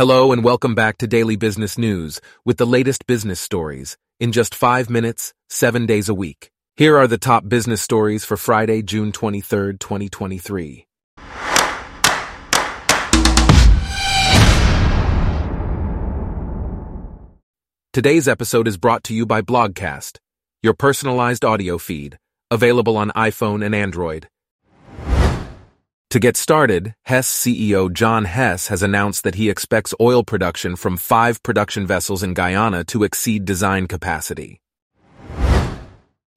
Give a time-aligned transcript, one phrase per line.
[0.00, 4.54] Hello and welcome back to Daily Business News with the latest business stories in just
[4.54, 6.50] five minutes, seven days a week.
[6.74, 10.86] Here are the top business stories for Friday, June 23rd, 2023.
[17.92, 20.16] Today's episode is brought to you by Blogcast,
[20.62, 22.16] your personalized audio feed,
[22.50, 24.28] available on iPhone and Android.
[26.10, 30.96] To get started, Hess CEO John Hess has announced that he expects oil production from
[30.96, 34.60] five production vessels in Guyana to exceed design capacity.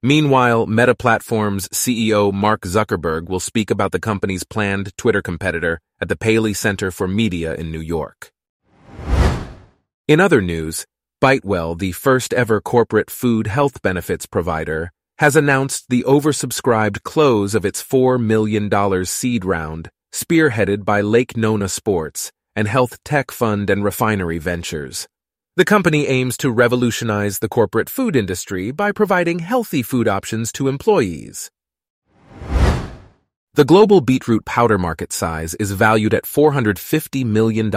[0.00, 6.08] Meanwhile, Meta Platforms CEO Mark Zuckerberg will speak about the company's planned Twitter competitor at
[6.08, 8.30] the Paley Center for Media in New York.
[10.06, 10.86] In other news,
[11.20, 17.64] Bitewell, the first ever corporate food health benefits provider, has announced the oversubscribed close of
[17.64, 23.84] its $4 million seed round, spearheaded by Lake Nona Sports and Health Tech Fund and
[23.84, 25.06] Refinery Ventures.
[25.56, 30.66] The company aims to revolutionize the corporate food industry by providing healthy food options to
[30.66, 31.48] employees.
[33.54, 37.70] The global beetroot powder market size is valued at $450 million in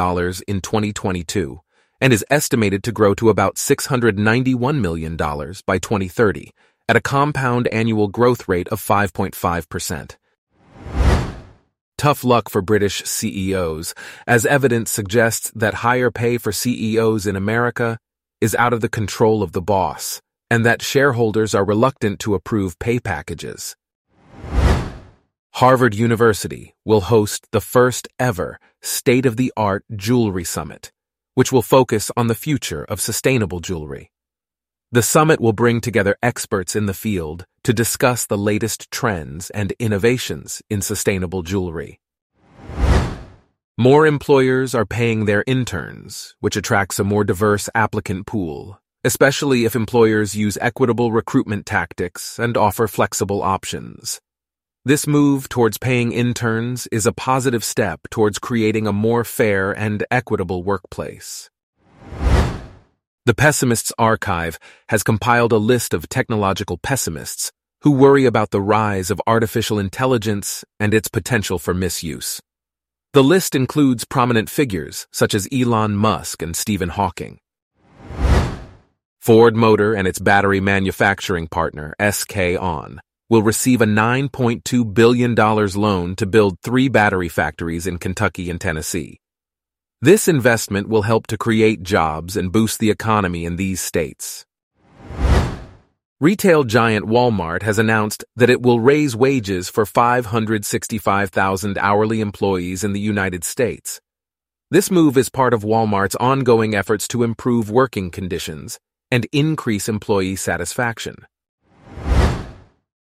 [0.61, 1.59] 2022
[2.01, 6.51] and is estimated to grow to about $691 million by 2030
[6.89, 10.15] at a compound annual growth rate of 5.5%.
[11.97, 13.95] Tough luck for British CEOs,
[14.27, 17.97] as evidence suggests that higher pay for CEOs in America
[18.39, 22.77] is out of the control of the boss, and that shareholders are reluctant to approve
[22.77, 23.75] pay packages.
[25.55, 30.91] Harvard University will host the first ever state of the art jewelry summit,
[31.33, 34.11] which will focus on the future of sustainable jewelry.
[34.89, 39.73] The summit will bring together experts in the field to discuss the latest trends and
[39.79, 41.99] innovations in sustainable jewelry.
[43.77, 49.75] More employers are paying their interns, which attracts a more diverse applicant pool, especially if
[49.75, 54.21] employers use equitable recruitment tactics and offer flexible options.
[54.85, 60.05] This move towards paying interns is a positive step towards creating a more fair and
[60.09, 61.49] equitable workplace.
[63.27, 64.57] The Pessimists Archive
[64.87, 67.51] has compiled a list of technological pessimists
[67.81, 72.39] who worry about the rise of artificial intelligence and its potential for misuse.
[73.11, 77.39] The list includes prominent figures such as Elon Musk and Stephen Hawking.
[79.19, 86.15] Ford Motor and its battery manufacturing partner, SK On, will receive a $9.2 billion loan
[86.15, 89.19] to build three battery factories in Kentucky and Tennessee.
[90.01, 94.45] This investment will help to create jobs and boost the economy in these states.
[96.19, 102.93] Retail giant Walmart has announced that it will raise wages for 565,000 hourly employees in
[102.93, 103.99] the United States.
[104.69, 108.79] This move is part of Walmart's ongoing efforts to improve working conditions
[109.09, 111.25] and increase employee satisfaction.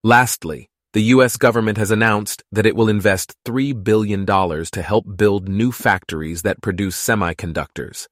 [0.02, 1.36] Lastly, the U.S.
[1.36, 6.62] government has announced that it will invest $3 billion to help build new factories that
[6.62, 8.08] produce semiconductors.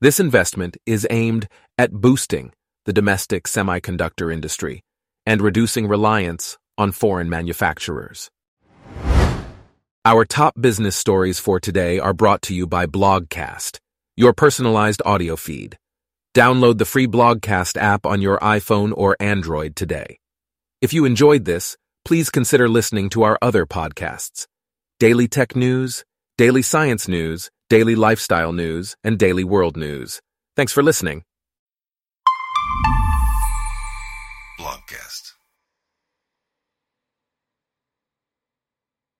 [0.00, 1.46] This investment is aimed
[1.76, 2.52] at boosting
[2.86, 4.82] the domestic semiconductor industry
[5.26, 8.30] and reducing reliance on foreign manufacturers.
[10.06, 13.76] Our top business stories for today are brought to you by Blogcast,
[14.16, 15.76] your personalized audio feed.
[16.34, 20.16] Download the free Blogcast app on your iPhone or Android today.
[20.80, 24.46] If you enjoyed this, please consider listening to our other podcasts
[24.98, 26.04] Daily Tech News,
[26.36, 30.20] Daily Science News, Daily Lifestyle News, and Daily World News.
[30.56, 31.22] Thanks for listening.
[34.58, 35.39] Blogcast.